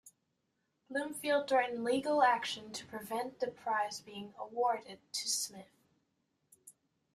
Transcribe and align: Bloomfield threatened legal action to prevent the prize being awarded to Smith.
Bloomfield 0.89 1.47
threatened 1.47 1.83
legal 1.83 2.23
action 2.23 2.71
to 2.71 2.87
prevent 2.87 3.39
the 3.39 3.51
prize 3.51 4.01
being 4.01 4.33
awarded 4.39 4.97
to 5.13 5.29
Smith. 5.29 5.85